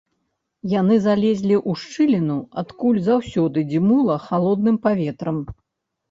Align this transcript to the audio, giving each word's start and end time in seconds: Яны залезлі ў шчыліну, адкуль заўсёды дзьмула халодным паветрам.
Яны 0.79 0.95
залезлі 1.07 1.55
ў 1.57 1.71
шчыліну, 1.81 2.37
адкуль 2.61 2.99
заўсёды 3.09 3.59
дзьмула 3.73 4.15
халодным 4.25 4.79
паветрам. 4.87 5.37